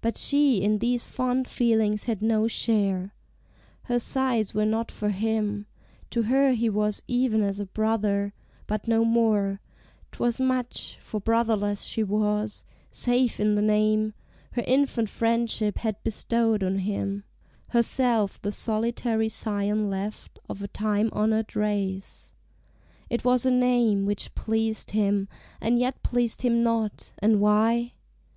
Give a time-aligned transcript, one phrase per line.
[0.00, 3.12] But she in these fond feelings had no share:
[3.86, 5.66] Her sighs were not for him;
[6.10, 8.32] to her he was Even as a brother,
[8.68, 9.60] but no more;
[10.12, 14.14] 'twas much, For brotherless she was, save in the name
[14.52, 17.24] Her infant friendship had bestowed on him;
[17.70, 22.32] Herself the solitary scion left Of a time honored race.
[23.10, 25.26] It was a name Which pleased him,
[25.60, 27.94] and yet pleased him not, and why?